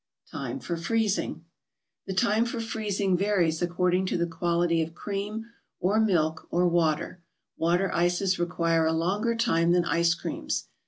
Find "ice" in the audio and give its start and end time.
9.85-10.15